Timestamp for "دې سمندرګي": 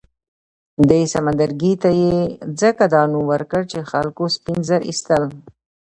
0.89-1.73